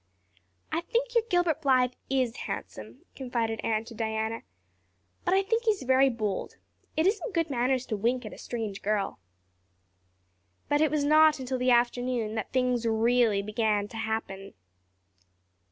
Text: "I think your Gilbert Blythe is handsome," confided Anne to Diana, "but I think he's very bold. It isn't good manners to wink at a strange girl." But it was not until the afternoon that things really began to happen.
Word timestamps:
"I 0.71 0.81
think 0.81 1.13
your 1.13 1.23
Gilbert 1.29 1.61
Blythe 1.61 1.93
is 2.09 2.35
handsome," 2.35 3.05
confided 3.15 3.59
Anne 3.63 3.85
to 3.85 3.93
Diana, 3.93 4.41
"but 5.25 5.35
I 5.35 5.43
think 5.43 5.65
he's 5.65 5.83
very 5.83 6.09
bold. 6.09 6.55
It 6.97 7.05
isn't 7.05 7.35
good 7.35 7.51
manners 7.51 7.85
to 7.85 7.95
wink 7.95 8.25
at 8.25 8.33
a 8.33 8.39
strange 8.39 8.81
girl." 8.81 9.19
But 10.69 10.81
it 10.81 10.89
was 10.89 11.03
not 11.03 11.37
until 11.37 11.59
the 11.59 11.69
afternoon 11.69 12.33
that 12.33 12.51
things 12.51 12.83
really 12.87 13.43
began 13.43 13.87
to 13.89 13.97
happen. 13.97 14.55